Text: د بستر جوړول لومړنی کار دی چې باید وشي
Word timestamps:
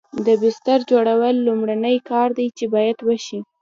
د 0.25 0.27
بستر 0.41 0.79
جوړول 0.91 1.35
لومړنی 1.47 1.97
کار 2.09 2.29
دی 2.37 2.47
چې 2.57 2.65
باید 2.75 2.97
وشي 3.07 3.39